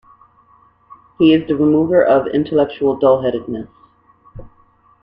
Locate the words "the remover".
1.47-2.03